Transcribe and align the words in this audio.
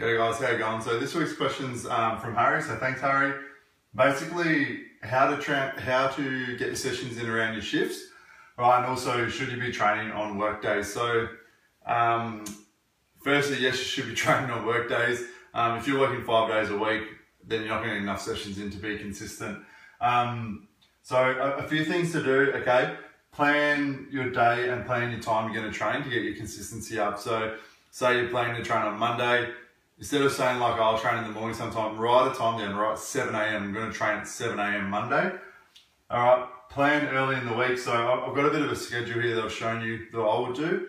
G'day 0.00 0.16
guys, 0.16 0.40
how 0.40 0.50
you 0.50 0.56
going? 0.56 0.80
So 0.80 0.98
this 0.98 1.14
week's 1.14 1.34
question's 1.34 1.84
um, 1.84 2.18
from 2.20 2.34
Harry, 2.34 2.62
so 2.62 2.74
thanks 2.76 3.02
Harry. 3.02 3.38
Basically, 3.94 4.84
how 5.02 5.28
to 5.28 5.36
tra- 5.36 5.78
how 5.78 6.08
to 6.08 6.56
get 6.56 6.68
your 6.68 6.74
sessions 6.74 7.18
in 7.18 7.28
around 7.28 7.52
your 7.52 7.60
shifts, 7.60 8.04
right? 8.56 8.78
And 8.78 8.86
also, 8.86 9.28
should 9.28 9.52
you 9.52 9.60
be 9.60 9.70
training 9.70 10.10
on 10.12 10.38
work 10.38 10.62
days? 10.62 10.90
So, 10.90 11.28
um, 11.84 12.46
firstly, 13.22 13.58
yes, 13.58 13.76
you 13.76 13.84
should 13.84 14.06
be 14.06 14.14
training 14.24 14.50
on 14.50 14.64
work 14.64 14.88
days. 14.88 15.22
Um, 15.52 15.76
if 15.76 15.86
you're 15.86 16.00
working 16.00 16.24
five 16.24 16.48
days 16.48 16.70
a 16.70 16.78
week, 16.78 17.02
then 17.46 17.60
you're 17.60 17.68
not 17.68 17.84
getting 17.84 18.02
enough 18.02 18.22
sessions 18.22 18.56
in 18.56 18.70
to 18.70 18.78
be 18.78 18.96
consistent. 18.96 19.58
Um, 20.00 20.68
so, 21.02 21.18
a, 21.18 21.62
a 21.62 21.68
few 21.68 21.84
things 21.84 22.10
to 22.12 22.22
do, 22.22 22.52
okay? 22.54 22.96
Plan 23.32 24.06
your 24.10 24.30
day 24.30 24.70
and 24.70 24.86
plan 24.86 25.10
your 25.10 25.20
time 25.20 25.52
you're 25.52 25.60
going 25.60 25.70
to 25.70 25.78
train 25.78 26.02
to 26.02 26.08
get 26.08 26.22
your 26.22 26.36
consistency 26.36 26.98
up. 26.98 27.18
So, 27.18 27.58
say 27.90 28.16
you're 28.16 28.30
planning 28.30 28.56
to 28.56 28.62
train 28.62 28.80
on 28.80 28.98
Monday, 28.98 29.50
instead 30.00 30.22
of 30.22 30.32
saying 30.32 30.58
like, 30.58 30.80
I'll 30.80 30.98
train 30.98 31.18
in 31.18 31.24
the 31.24 31.38
morning 31.38 31.54
sometime, 31.54 31.96
write 31.98 32.32
a 32.32 32.34
time 32.34 32.58
down, 32.58 32.74
right? 32.74 32.98
7 32.98 33.34
a.m. 33.34 33.64
I'm 33.64 33.72
going 33.72 33.92
to 33.92 33.96
train 33.96 34.18
at 34.18 34.26
7 34.26 34.58
a.m. 34.58 34.90
Monday. 34.90 35.30
All 36.10 36.24
right, 36.24 36.48
plan 36.70 37.06
early 37.08 37.36
in 37.36 37.46
the 37.46 37.54
week. 37.54 37.78
So 37.78 37.92
I've 37.92 38.34
got 38.34 38.46
a 38.46 38.50
bit 38.50 38.62
of 38.62 38.72
a 38.72 38.76
schedule 38.76 39.20
here 39.20 39.36
that 39.36 39.44
I've 39.44 39.52
shown 39.52 39.82
you 39.82 40.06
that 40.10 40.18
I 40.18 40.40
would 40.40 40.56
do. 40.56 40.88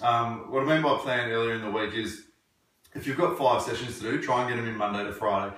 Um, 0.00 0.50
what 0.50 0.62
I 0.62 0.66
mean 0.66 0.82
by 0.82 0.96
plan 0.98 1.30
earlier 1.30 1.54
in 1.54 1.62
the 1.62 1.70
week 1.70 1.94
is 1.94 2.26
if 2.94 3.06
you've 3.06 3.18
got 3.18 3.36
five 3.36 3.60
sessions 3.60 3.98
to 3.98 4.10
do, 4.12 4.22
try 4.22 4.40
and 4.40 4.48
get 4.48 4.56
them 4.56 4.68
in 4.68 4.76
Monday 4.76 5.04
to 5.04 5.12
Friday. 5.12 5.54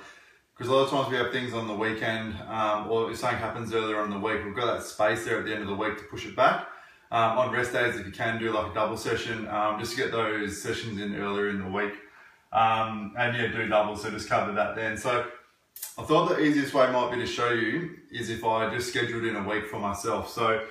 Because 0.54 0.70
a 0.70 0.74
lot 0.74 0.84
of 0.84 0.90
times 0.90 1.10
we 1.10 1.16
have 1.16 1.32
things 1.32 1.52
on 1.52 1.68
the 1.68 1.74
weekend, 1.74 2.34
um, 2.48 2.90
or 2.90 3.10
if 3.10 3.18
something 3.18 3.38
happens 3.38 3.74
earlier 3.74 4.02
in 4.04 4.10
the 4.10 4.18
week, 4.18 4.42
we've 4.42 4.56
got 4.56 4.74
that 4.74 4.86
space 4.86 5.22
there 5.26 5.38
at 5.38 5.44
the 5.44 5.52
end 5.52 5.60
of 5.60 5.68
the 5.68 5.74
week 5.74 5.98
to 5.98 6.04
push 6.04 6.24
it 6.24 6.34
back. 6.34 6.66
Um, 7.10 7.38
on 7.38 7.52
rest 7.52 7.74
days, 7.74 7.96
if 7.96 8.06
you 8.06 8.12
can 8.12 8.38
do 8.40 8.50
like 8.52 8.70
a 8.70 8.74
double 8.74 8.96
session, 8.96 9.46
um, 9.48 9.78
just 9.78 9.92
to 9.92 9.98
get 9.98 10.10
those 10.10 10.60
sessions 10.60 10.98
in 10.98 11.14
earlier 11.14 11.50
in 11.50 11.58
the 11.58 11.68
week. 11.68 11.92
Um, 12.52 13.14
and 13.18 13.36
yeah, 13.36 13.48
do 13.48 13.66
double, 13.68 13.96
so 13.96 14.10
just 14.10 14.28
cover 14.28 14.52
that 14.52 14.76
then. 14.76 14.96
So 14.96 15.26
I 15.98 16.02
thought 16.02 16.28
the 16.28 16.40
easiest 16.40 16.74
way 16.74 16.90
might 16.90 17.12
be 17.12 17.20
to 17.20 17.26
show 17.26 17.50
you 17.50 17.96
is 18.10 18.30
if 18.30 18.44
I 18.44 18.74
just 18.74 18.88
scheduled 18.88 19.24
in 19.24 19.36
a 19.36 19.48
week 19.48 19.66
for 19.68 19.78
myself. 19.78 20.30
So 20.30 20.64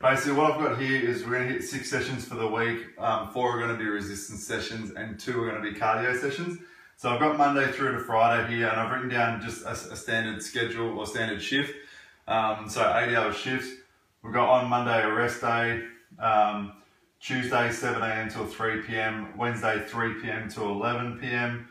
basically 0.00 0.32
what 0.32 0.52
I've 0.52 0.60
got 0.60 0.80
here 0.80 1.08
is 1.08 1.24
we're 1.24 1.38
gonna 1.38 1.50
hit 1.50 1.62
six 1.62 1.88
sessions 1.88 2.24
for 2.24 2.34
the 2.34 2.46
week. 2.46 2.98
Um, 2.98 3.30
four 3.30 3.56
are 3.56 3.60
gonna 3.60 3.78
be 3.78 3.86
resistance 3.86 4.44
sessions 4.46 4.92
and 4.92 5.18
two 5.18 5.42
are 5.42 5.50
gonna 5.50 5.62
be 5.62 5.78
cardio 5.78 6.18
sessions. 6.18 6.58
So 6.96 7.10
I've 7.10 7.20
got 7.20 7.38
Monday 7.38 7.70
through 7.72 7.92
to 7.92 8.00
Friday 8.00 8.54
here 8.54 8.68
and 8.68 8.78
I've 8.80 8.92
written 8.92 9.08
down 9.08 9.40
just 9.40 9.64
a, 9.64 9.70
a 9.70 9.96
standard 9.96 10.42
schedule 10.42 10.98
or 10.98 11.06
standard 11.06 11.42
shift. 11.42 11.74
Um, 12.28 12.68
so 12.68 12.80
80 12.96 13.16
hour 13.16 13.32
shifts. 13.32 13.68
We've 14.22 14.32
got 14.32 14.48
on 14.48 14.70
Monday 14.70 15.02
a 15.02 15.12
rest 15.12 15.40
day. 15.40 15.82
Um, 16.18 16.72
Tuesday 17.22 17.68
7am 17.68 18.32
till 18.32 18.46
3pm, 18.46 19.36
Wednesday 19.36 19.78
3pm 19.88 20.52
till 20.52 20.64
11pm, 20.64 21.64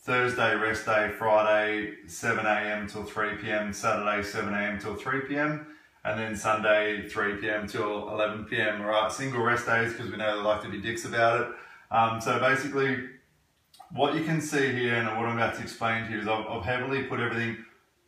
Thursday 0.00 0.56
rest 0.56 0.86
day, 0.86 1.12
Friday 1.16 1.94
7am 2.08 2.90
till 2.90 3.04
3pm, 3.04 3.72
Saturday 3.72 4.28
7am 4.28 4.80
till 4.80 4.96
3pm, 4.96 5.64
and 6.04 6.18
then 6.18 6.34
Sunday 6.34 7.08
3pm 7.08 7.70
till 7.70 8.06
11pm, 8.06 8.84
right? 8.84 9.12
Single 9.12 9.40
rest 9.40 9.66
days 9.66 9.92
because 9.92 10.10
we 10.10 10.16
know 10.16 10.36
they 10.36 10.42
like 10.42 10.62
to 10.62 10.68
be 10.68 10.80
dicks 10.80 11.04
about 11.04 11.42
it. 11.42 11.46
Um, 11.92 12.20
so 12.20 12.40
basically, 12.40 12.98
what 13.92 14.16
you 14.16 14.24
can 14.24 14.40
see 14.40 14.72
here 14.72 14.96
and 14.96 15.06
what 15.16 15.26
I'm 15.26 15.36
about 15.36 15.54
to 15.54 15.62
explain 15.62 16.06
to 16.06 16.10
you 16.10 16.22
is 16.22 16.26
I've, 16.26 16.44
I've 16.44 16.64
heavily 16.64 17.04
put 17.04 17.20
everything 17.20 17.64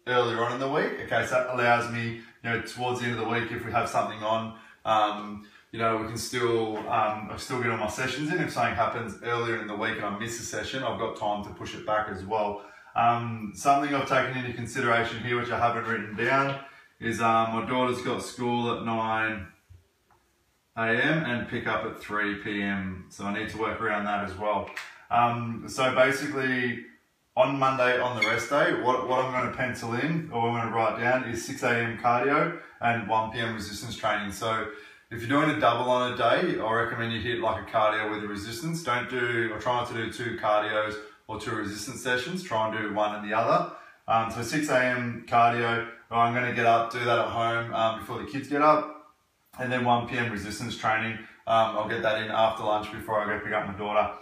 earlier 0.08 0.42
on 0.42 0.54
in 0.54 0.58
the 0.58 0.69
week. 0.69 1.02
Okay, 1.04 1.25
so 1.25 1.36
that 1.36 1.54
allows 1.54 1.88
me, 1.92 2.14
you 2.14 2.50
know, 2.50 2.60
towards 2.62 2.98
the 2.98 3.06
end 3.06 3.16
of 3.16 3.25
the 3.25 3.30
week 3.32 3.52
if 3.52 3.64
we 3.64 3.70
have 3.70 3.88
something 3.88 4.19
on, 4.25 4.58
um, 4.84 5.47
you 5.72 5.78
know, 5.78 5.98
we 5.98 6.08
can 6.08 6.16
still, 6.16 6.78
um, 6.78 7.28
I 7.30 7.36
still 7.36 7.62
get 7.62 7.70
all 7.70 7.78
my 7.78 7.88
sessions 7.88 8.32
in. 8.32 8.40
If 8.40 8.52
something 8.52 8.74
happens 8.74 9.22
earlier 9.22 9.60
in 9.60 9.68
the 9.68 9.76
week 9.76 9.96
and 9.96 10.04
I 10.04 10.18
miss 10.18 10.40
a 10.40 10.42
session, 10.42 10.82
I've 10.82 10.98
got 10.98 11.16
time 11.16 11.44
to 11.44 11.50
push 11.50 11.74
it 11.74 11.86
back 11.86 12.08
as 12.08 12.24
well. 12.24 12.62
Um, 12.96 13.52
something 13.54 13.94
I've 13.94 14.08
taken 14.08 14.36
into 14.36 14.52
consideration 14.52 15.22
here, 15.22 15.41
which 15.41 15.50
I 15.50 15.58
haven't 15.58 15.84
written 15.84 16.16
down, 16.16 16.58
is 16.98 17.20
um, 17.20 17.54
my 17.54 17.66
daughter's 17.68 18.02
got 18.02 18.22
school 18.22 18.76
at 18.76 18.84
9 18.84 19.47
a.m. 20.76 21.25
and 21.25 21.48
pick 21.48 21.69
up 21.69 21.84
at 21.84 22.00
3 22.00 22.36
p.m. 22.36 23.06
So 23.09 23.25
I 23.25 23.38
need 23.38 23.48
to 23.50 23.59
work 23.59 23.80
around 23.80 24.04
that 24.04 24.25
as 24.25 24.36
well. 24.36 24.69
Um, 25.10 25.66
so 25.69 25.94
basically, 25.94 26.84
on 27.36 27.59
Monday 27.60 28.00
on 28.00 28.20
the 28.20 28.26
rest 28.26 28.50
day, 28.50 28.75
what, 28.82 29.09
what 29.09 29.25
I'm 29.25 29.32
going 29.32 29.50
to 29.50 29.56
pencil 29.56 29.94
in 29.94 30.30
or 30.32 30.48
I'm 30.48 30.54
going 30.54 30.69
to 30.69 30.75
write 30.75 31.00
down 31.00 31.25
is 31.25 31.47
6 31.47 31.62
a.m. 31.62 31.98
cardio 31.98 32.59
and 32.80 33.09
1 33.09 33.30
p.m. 33.30 33.54
resistance 33.54 33.97
training. 33.97 34.32
So 34.32 34.69
if 35.10 35.21
you're 35.21 35.28
doing 35.28 35.56
a 35.56 35.59
double 35.59 35.91
on 35.91 36.12
a 36.12 36.16
day, 36.16 36.60
I 36.60 36.72
recommend 36.72 37.12
you 37.12 37.21
hit 37.21 37.41
like 37.41 37.66
a 37.66 37.71
cardio 37.71 38.12
with 38.12 38.22
a 38.22 38.28
resistance. 38.28 38.84
Don't 38.84 39.10
do, 39.10 39.50
or 39.53 39.59
try 39.59 39.75
not 39.76 39.88
to 39.88 39.94
do 39.94 40.12
two 40.12 40.38
cardios 40.41 40.94
or 41.26 41.41
two 41.41 41.50
resistance 41.50 42.00
sessions. 42.00 42.44
Try 42.44 42.69
and 42.69 42.78
do 42.78 42.94
one 42.94 43.16
and 43.16 43.28
the 43.28 43.37
other. 43.37 43.72
Um, 44.06 44.31
so 44.31 44.43
6 44.43 44.69
a.m. 44.69 45.25
cardio, 45.28 45.88
I'm 46.12 46.32
going 46.32 46.47
to 46.47 46.54
get 46.54 46.65
up, 46.65 46.93
do 46.93 47.00
that 47.00 47.19
at 47.19 47.26
home 47.26 47.75
um, 47.75 47.98
before 47.98 48.19
the 48.19 48.26
kids 48.26 48.47
get 48.47 48.62
up. 48.62 49.15
And 49.59 49.71
then 49.71 49.84
1 49.84 50.09
p.m. 50.09 50.31
resistance 50.31 50.76
training. 50.76 51.19
Um, 51.47 51.77
I'll 51.77 51.88
get 51.88 52.03
that 52.03 52.22
in 52.22 52.31
after 52.31 52.62
lunch 52.62 52.92
before 52.92 53.21
I 53.21 53.27
go 53.37 53.44
pick 53.44 53.53
up 53.53 53.66
my 53.66 53.75
daughter. 53.75 54.12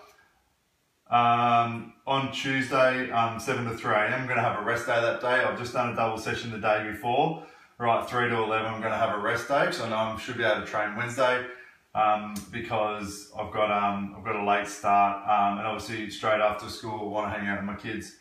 Um, 1.10 1.92
on 2.06 2.32
Tuesday, 2.32 3.10
um, 3.10 3.38
7 3.38 3.66
to 3.66 3.76
3 3.76 3.94
a.m., 3.94 4.20
I'm 4.20 4.26
going 4.26 4.36
to 4.36 4.42
have 4.42 4.58
a 4.58 4.64
rest 4.64 4.86
day 4.86 4.98
that 4.98 5.20
day. 5.20 5.26
I've 5.26 5.58
just 5.58 5.74
done 5.74 5.92
a 5.92 5.96
double 5.96 6.16
session 6.16 6.50
the 6.50 6.58
day 6.58 6.88
before 6.90 7.46
right, 7.78 8.08
3 8.08 8.28
to 8.28 8.36
11, 8.42 8.66
I'm 8.66 8.80
going 8.80 8.92
to 8.92 8.98
have 8.98 9.16
a 9.16 9.20
rest 9.20 9.48
day, 9.48 9.68
so 9.70 9.84
I 9.84 9.88
know 9.90 9.96
I 9.96 10.18
should 10.18 10.36
be 10.36 10.44
able 10.44 10.62
to 10.62 10.66
train 10.66 10.96
Wednesday 10.96 11.46
um, 11.94 12.34
because 12.50 13.30
I've 13.38 13.52
got 13.52 13.70
um, 13.70 14.14
I've 14.16 14.24
got 14.24 14.36
a 14.36 14.44
late 14.44 14.66
start 14.66 15.22
um, 15.28 15.58
and 15.58 15.66
obviously 15.66 16.10
straight 16.10 16.40
after 16.40 16.68
school 16.68 17.00
I 17.00 17.04
want 17.04 17.32
to 17.32 17.38
hang 17.38 17.48
out 17.48 17.58
with 17.58 17.66
my 17.66 17.76
kids. 17.76 18.16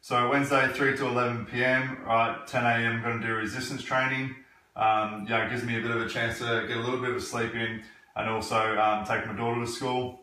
So 0.00 0.30
Wednesday, 0.30 0.68
3 0.72 0.96
to 0.96 1.06
11 1.08 1.46
p.m., 1.46 1.98
right, 2.06 2.46
10 2.46 2.64
a.m., 2.64 2.96
I'm 2.96 3.02
going 3.02 3.20
to 3.20 3.26
do 3.26 3.34
resistance 3.34 3.82
training. 3.82 4.34
Um, 4.76 5.26
yeah, 5.28 5.46
it 5.46 5.50
gives 5.50 5.62
me 5.62 5.76
a 5.76 5.82
bit 5.82 5.90
of 5.90 6.00
a 6.00 6.08
chance 6.08 6.38
to 6.38 6.64
get 6.66 6.78
a 6.78 6.80
little 6.80 7.00
bit 7.00 7.10
of 7.10 7.22
sleep 7.22 7.54
in 7.54 7.82
and 8.16 8.30
also 8.30 8.78
um, 8.78 9.04
take 9.04 9.26
my 9.26 9.34
daughter 9.34 9.60
to 9.60 9.66
school. 9.66 10.20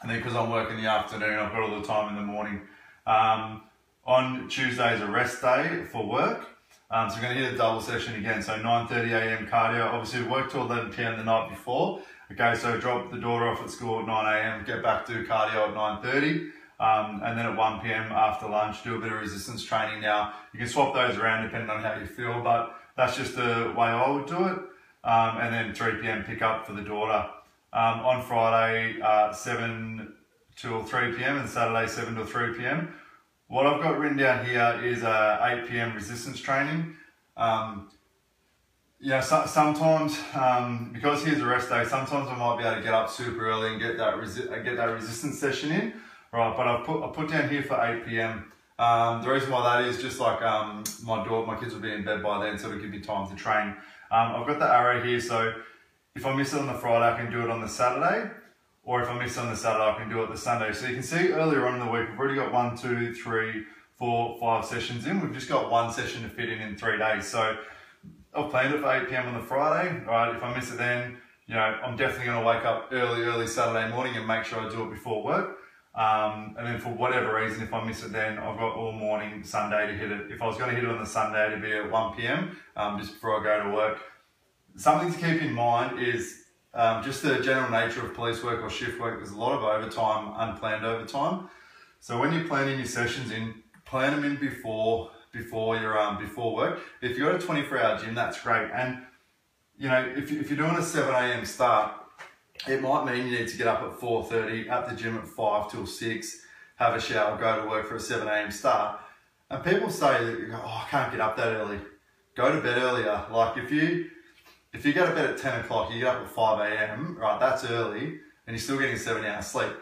And 0.00 0.10
then 0.10 0.18
because 0.18 0.34
I'm 0.34 0.50
working 0.50 0.76
the 0.76 0.88
afternoon, 0.88 1.38
I've 1.38 1.52
got 1.52 1.62
all 1.62 1.78
the 1.78 1.86
time 1.86 2.08
in 2.08 2.16
the 2.16 2.22
morning. 2.26 2.62
Um, 3.06 3.64
on 4.04 4.48
Tuesday 4.48 4.94
is 4.94 5.02
a 5.02 5.06
rest 5.06 5.42
day 5.42 5.84
for 5.90 6.06
work. 6.06 6.48
Um, 6.92 7.08
so 7.08 7.16
we're 7.16 7.22
going 7.22 7.36
to 7.38 7.44
hit 7.44 7.54
a 7.54 7.56
double 7.56 7.80
session 7.80 8.16
again. 8.16 8.42
So 8.42 8.52
9.30am 8.52 9.48
cardio. 9.48 9.86
Obviously 9.86 10.24
we 10.24 10.28
work 10.28 10.52
till 10.52 10.68
11pm 10.68 11.16
the 11.16 11.24
night 11.24 11.48
before. 11.48 12.02
Okay, 12.30 12.54
so 12.54 12.78
drop 12.78 13.10
the 13.10 13.16
daughter 13.16 13.48
off 13.48 13.62
at 13.62 13.70
school 13.70 14.00
at 14.00 14.06
9am, 14.06 14.66
get 14.66 14.82
back 14.82 15.06
to 15.06 15.24
cardio 15.24 15.68
at 15.68 16.02
9.30. 16.02 16.50
Um, 16.80 17.22
and 17.24 17.38
then 17.38 17.46
at 17.46 17.56
1pm 17.56 18.10
after 18.10 18.46
lunch, 18.46 18.84
do 18.84 18.96
a 18.96 18.98
bit 18.98 19.10
of 19.10 19.20
resistance 19.20 19.64
training. 19.64 20.02
Now, 20.02 20.34
you 20.52 20.58
can 20.58 20.68
swap 20.68 20.92
those 20.92 21.16
around 21.16 21.44
depending 21.44 21.70
on 21.70 21.82
how 21.82 21.98
you 21.98 22.06
feel, 22.06 22.42
but 22.42 22.74
that's 22.94 23.16
just 23.16 23.36
the 23.36 23.72
way 23.74 23.86
I 23.86 24.10
would 24.10 24.26
do 24.26 24.44
it. 24.48 24.58
Um, 25.04 25.38
and 25.38 25.54
then 25.54 25.72
3pm 25.72 26.26
pick 26.26 26.42
up 26.42 26.66
for 26.66 26.74
the 26.74 26.82
daughter. 26.82 27.26
Um, 27.72 28.00
on 28.00 28.22
Friday, 28.22 29.00
uh, 29.00 29.32
7 29.32 30.12
till 30.56 30.82
3pm 30.82 31.40
and 31.40 31.48
Saturday, 31.48 31.86
7 31.86 32.14
till 32.14 32.26
3pm. 32.26 32.92
What 33.52 33.66
I've 33.66 33.82
got 33.82 33.98
written 33.98 34.16
down 34.16 34.46
here 34.46 34.80
is 34.82 35.02
a 35.02 35.60
8 35.62 35.68
p.m. 35.68 35.94
resistance 35.94 36.40
training. 36.40 36.96
Um, 37.36 37.90
yeah, 38.98 39.20
so, 39.20 39.44
sometimes 39.44 40.18
um, 40.34 40.88
because 40.94 41.22
here's 41.22 41.42
a 41.42 41.44
rest 41.44 41.68
day, 41.68 41.84
sometimes 41.84 42.30
I 42.30 42.34
might 42.34 42.56
be 42.56 42.64
able 42.64 42.76
to 42.76 42.82
get 42.82 42.94
up 42.94 43.10
super 43.10 43.46
early 43.46 43.72
and 43.72 43.78
get 43.78 43.98
that 43.98 44.14
uh, 44.14 44.58
get 44.62 44.76
that 44.76 44.86
resistance 44.86 45.38
session 45.38 45.70
in. 45.70 45.92
Right, 46.32 46.56
but 46.56 46.66
I've 46.66 46.86
put 46.86 47.04
I 47.04 47.08
put 47.08 47.28
down 47.28 47.50
here 47.50 47.62
for 47.62 47.78
8 47.78 48.06
p.m. 48.06 48.50
Um, 48.78 49.20
the 49.20 49.28
reason 49.28 49.50
why 49.50 49.82
that 49.82 49.86
is 49.86 50.00
just 50.00 50.18
like 50.18 50.40
um, 50.40 50.82
my 51.04 51.22
daughter, 51.22 51.46
my 51.46 51.60
kids 51.60 51.74
will 51.74 51.82
be 51.82 51.92
in 51.92 52.06
bed 52.06 52.22
by 52.22 52.42
then, 52.42 52.56
so 52.56 52.68
it'll 52.68 52.80
give 52.80 52.88
me 52.88 53.00
time 53.00 53.28
to 53.28 53.36
train. 53.36 53.76
Um, 54.10 54.32
I've 54.34 54.46
got 54.46 54.60
the 54.60 54.66
arrow 54.66 55.04
here, 55.04 55.20
so 55.20 55.52
if 56.16 56.24
I 56.24 56.34
miss 56.34 56.54
it 56.54 56.58
on 56.58 56.68
the 56.68 56.72
Friday, 56.72 57.04
I 57.04 57.18
can 57.18 57.30
do 57.30 57.42
it 57.42 57.50
on 57.50 57.60
the 57.60 57.68
Saturday 57.68 58.30
or 58.84 59.02
if 59.02 59.08
I 59.08 59.18
miss 59.18 59.38
on 59.38 59.48
the 59.48 59.56
Saturday, 59.56 59.84
I 59.84 59.94
can 59.98 60.08
do 60.08 60.22
it 60.22 60.30
the 60.30 60.36
Sunday. 60.36 60.72
So 60.72 60.86
you 60.86 60.94
can 60.94 61.02
see 61.02 61.28
earlier 61.28 61.66
on 61.66 61.80
in 61.80 61.86
the 61.86 61.92
week, 61.92 62.08
we've 62.10 62.18
already 62.18 62.34
got 62.34 62.52
one, 62.52 62.76
two, 62.76 63.14
three, 63.14 63.64
four, 63.96 64.36
five 64.40 64.64
sessions 64.64 65.06
in. 65.06 65.20
We've 65.20 65.32
just 65.32 65.48
got 65.48 65.70
one 65.70 65.92
session 65.92 66.22
to 66.22 66.28
fit 66.28 66.48
in 66.48 66.60
in 66.60 66.76
three 66.76 66.98
days. 66.98 67.26
So 67.28 67.56
I've 68.34 68.50
planned 68.50 68.74
it 68.74 68.80
for 68.80 68.92
8 68.92 69.08
p.m. 69.08 69.28
on 69.28 69.34
the 69.34 69.46
Friday. 69.46 70.02
Right, 70.04 70.34
if 70.34 70.42
I 70.42 70.54
miss 70.54 70.72
it 70.72 70.78
then, 70.78 71.16
you 71.46 71.54
know, 71.54 71.60
I'm 71.60 71.96
definitely 71.96 72.26
going 72.26 72.40
to 72.40 72.46
wake 72.46 72.64
up 72.64 72.88
early, 72.90 73.22
early 73.22 73.46
Saturday 73.46 73.88
morning 73.92 74.16
and 74.16 74.26
make 74.26 74.44
sure 74.44 74.58
I 74.58 74.68
do 74.68 74.84
it 74.84 74.90
before 74.90 75.22
work. 75.22 75.58
Um, 75.94 76.56
and 76.58 76.66
then 76.66 76.78
for 76.78 76.88
whatever 76.88 77.36
reason, 77.36 77.62
if 77.62 77.72
I 77.72 77.84
miss 77.84 78.02
it 78.02 78.12
then, 78.12 78.38
I've 78.38 78.58
got 78.58 78.74
all 78.74 78.92
morning 78.92 79.44
Sunday 79.44 79.86
to 79.86 79.92
hit 79.92 80.10
it. 80.10 80.32
If 80.32 80.40
I 80.40 80.46
was 80.46 80.56
going 80.56 80.70
to 80.70 80.74
hit 80.74 80.84
it 80.84 80.90
on 80.90 80.98
the 80.98 81.06
Sunday, 81.06 81.46
it'd 81.46 81.62
be 81.62 81.72
at 81.72 81.88
1 81.88 82.16
p.m. 82.16 82.56
Um, 82.76 82.98
just 82.98 83.12
before 83.12 83.40
I 83.40 83.44
go 83.44 83.68
to 83.68 83.76
work. 83.76 83.98
Something 84.74 85.12
to 85.12 85.18
keep 85.18 85.42
in 85.42 85.52
mind 85.52 86.00
is 86.00 86.41
um, 86.74 87.02
just 87.02 87.22
the 87.22 87.40
general 87.40 87.70
nature 87.70 88.04
of 88.04 88.14
police 88.14 88.42
work 88.42 88.62
or 88.62 88.70
shift 88.70 89.00
work, 89.00 89.18
there's 89.18 89.32
a 89.32 89.38
lot 89.38 89.52
of 89.52 89.62
overtime, 89.62 90.32
unplanned 90.36 90.84
overtime. 90.84 91.48
So 92.00 92.18
when 92.18 92.32
you're 92.32 92.44
planning 92.44 92.78
your 92.78 92.86
sessions 92.86 93.30
in, 93.30 93.62
plan 93.84 94.12
them 94.12 94.24
in 94.24 94.36
before 94.36 95.10
before 95.32 95.78
your 95.78 95.98
um, 95.98 96.18
before 96.18 96.54
work. 96.54 96.80
If 97.00 97.16
you've 97.16 97.26
got 97.26 97.34
a 97.34 97.38
24 97.38 97.78
hour 97.78 97.98
gym, 97.98 98.14
that's 98.14 98.40
great. 98.40 98.70
And 98.74 99.02
you 99.78 99.88
know, 99.88 100.12
if, 100.16 100.30
if 100.30 100.50
you're 100.50 100.58
doing 100.58 100.76
a 100.76 100.82
7 100.82 101.12
a.m. 101.12 101.44
start, 101.44 101.94
it 102.68 102.80
might 102.80 103.04
mean 103.04 103.26
you 103.26 103.38
need 103.38 103.48
to 103.48 103.56
get 103.56 103.66
up 103.66 103.82
at 103.82 103.98
4.30, 103.98 104.68
at 104.68 104.88
the 104.88 104.94
gym 104.94 105.18
at 105.18 105.26
5 105.26 105.70
till 105.70 105.86
6, 105.86 106.40
have 106.76 106.94
a 106.94 107.00
shower, 107.00 107.36
go 107.38 107.62
to 107.62 107.68
work 107.68 107.88
for 107.88 107.96
a 107.96 108.00
7 108.00 108.28
a.m. 108.28 108.50
start. 108.50 109.00
And 109.50 109.64
people 109.64 109.90
say 109.90 110.24
that, 110.24 110.38
you 110.38 110.46
go, 110.46 110.60
oh, 110.62 110.84
I 110.84 110.88
can't 110.88 111.10
get 111.10 111.20
up 111.20 111.36
that 111.36 111.54
early. 111.54 111.78
Go 112.36 112.54
to 112.54 112.60
bed 112.60 112.78
earlier. 112.78 113.26
Like 113.30 113.58
if 113.58 113.70
you 113.70 114.10
if 114.72 114.86
you 114.86 114.92
go 114.92 115.06
to 115.06 115.12
bed 115.14 115.30
at 115.30 115.38
10 115.38 115.60
o'clock, 115.60 115.92
you 115.92 116.00
get 116.00 116.08
up 116.08 116.22
at 116.22 116.28
5 116.28 116.60
a.m., 116.60 117.16
right, 117.18 117.38
that's 117.38 117.64
early, 117.64 118.20
and 118.46 118.56
you're 118.56 118.58
still 118.58 118.78
getting 118.78 118.96
seven 118.96 119.24
hours 119.24 119.46
sleep. 119.46 119.72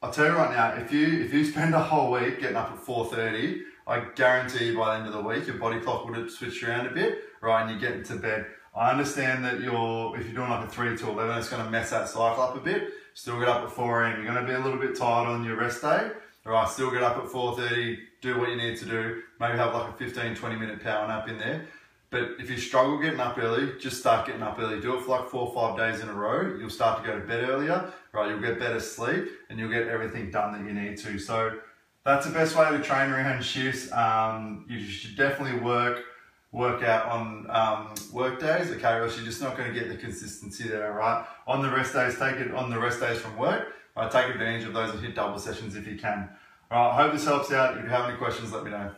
I'll 0.00 0.12
tell 0.12 0.26
you 0.26 0.32
right 0.32 0.50
now, 0.50 0.82
if 0.82 0.92
you 0.92 1.24
if 1.24 1.34
you 1.34 1.44
spend 1.44 1.74
a 1.74 1.82
whole 1.82 2.12
week 2.12 2.40
getting 2.40 2.56
up 2.56 2.70
at 2.70 2.78
4.30, 2.78 3.62
I 3.86 4.00
guarantee 4.14 4.66
you 4.66 4.78
by 4.78 4.94
the 4.94 5.04
end 5.04 5.06
of 5.08 5.12
the 5.12 5.28
week, 5.28 5.46
your 5.46 5.56
body 5.56 5.80
clock 5.80 6.06
would 6.06 6.16
have 6.16 6.30
switched 6.30 6.62
around 6.62 6.86
a 6.86 6.90
bit, 6.90 7.18
right, 7.40 7.62
and 7.62 7.70
you 7.72 7.80
get 7.80 7.96
into 7.96 8.16
bed. 8.16 8.46
I 8.76 8.92
understand 8.92 9.44
that 9.44 9.60
you're, 9.60 10.16
if 10.16 10.24
you're 10.24 10.34
doing 10.34 10.50
like 10.50 10.68
a 10.68 10.70
3 10.70 10.96
to 10.96 11.08
11, 11.10 11.38
it's 11.38 11.48
going 11.48 11.64
to 11.64 11.70
mess 11.70 11.90
that 11.90 12.08
cycle 12.08 12.42
up 12.42 12.56
a 12.56 12.60
bit. 12.60 12.90
Still 13.14 13.40
get 13.40 13.48
up 13.48 13.64
at 13.64 13.72
4 13.72 14.04
a.m. 14.04 14.22
You're 14.22 14.32
going 14.32 14.46
to 14.46 14.48
be 14.50 14.54
a 14.54 14.60
little 14.60 14.78
bit 14.78 14.96
tired 14.96 15.26
on 15.26 15.44
your 15.44 15.56
rest 15.56 15.82
day. 15.82 16.12
Right, 16.44 16.68
still 16.68 16.90
get 16.90 17.02
up 17.02 17.18
at 17.18 17.24
4.30, 17.24 17.98
do 18.22 18.38
what 18.38 18.48
you 18.48 18.56
need 18.56 18.78
to 18.78 18.86
do. 18.86 19.22
Maybe 19.38 19.58
have 19.58 19.74
like 19.74 19.90
a 19.90 19.92
15, 19.92 20.34
20 20.34 20.56
minute 20.56 20.82
power 20.82 21.06
nap 21.06 21.28
in 21.28 21.36
there. 21.36 21.66
But 22.10 22.36
if 22.38 22.48
you 22.48 22.56
struggle 22.56 22.98
getting 22.98 23.20
up 23.20 23.36
early, 23.36 23.78
just 23.78 23.98
start 23.98 24.26
getting 24.26 24.42
up 24.42 24.58
early. 24.58 24.80
Do 24.80 24.96
it 24.96 25.02
for 25.02 25.18
like 25.18 25.28
four 25.28 25.48
or 25.48 25.54
five 25.54 25.76
days 25.76 26.00
in 26.00 26.08
a 26.08 26.14
row. 26.14 26.56
You'll 26.58 26.70
start 26.70 27.02
to 27.02 27.08
go 27.08 27.18
to 27.18 27.26
bed 27.26 27.48
earlier, 27.48 27.92
right? 28.12 28.30
You'll 28.30 28.40
get 28.40 28.58
better 28.58 28.80
sleep 28.80 29.26
and 29.50 29.58
you'll 29.58 29.70
get 29.70 29.88
everything 29.88 30.30
done 30.30 30.52
that 30.52 30.66
you 30.66 30.72
need 30.72 30.96
to. 30.98 31.18
So 31.18 31.58
that's 32.04 32.26
the 32.26 32.32
best 32.32 32.56
way 32.56 32.70
to 32.70 32.82
train 32.82 33.10
around 33.10 33.44
shifts. 33.44 33.92
Um, 33.92 34.64
you 34.68 34.80
should 34.80 35.16
definitely 35.16 35.60
work 35.60 36.04
work 36.50 36.82
out 36.82 37.06
on 37.06 37.46
um, 37.50 37.94
work 38.10 38.40
days, 38.40 38.70
okay, 38.70 38.94
or 38.94 39.04
else 39.04 39.16
you're 39.16 39.26
just 39.26 39.42
not 39.42 39.54
going 39.56 39.72
to 39.72 39.78
get 39.78 39.90
the 39.90 39.96
consistency 39.96 40.66
there, 40.66 40.92
right? 40.92 41.26
On 41.46 41.60
the 41.60 41.70
rest 41.70 41.92
days, 41.92 42.18
take 42.18 42.36
it 42.36 42.54
on 42.54 42.70
the 42.70 42.78
rest 42.78 43.00
days 43.00 43.18
from 43.18 43.36
work, 43.36 43.74
right? 43.94 44.10
Take 44.10 44.28
advantage 44.28 44.64
of 44.64 44.72
those 44.72 44.90
and 44.90 45.00
hit 45.00 45.14
double 45.14 45.38
sessions 45.38 45.76
if 45.76 45.86
you 45.86 45.98
can. 45.98 46.30
All 46.70 46.88
right, 46.88 46.94
I 46.94 47.02
hope 47.02 47.12
this 47.12 47.26
helps 47.26 47.52
out. 47.52 47.76
If 47.76 47.84
you 47.84 47.90
have 47.90 48.08
any 48.08 48.16
questions, 48.16 48.52
let 48.52 48.64
me 48.64 48.70
know. 48.70 48.92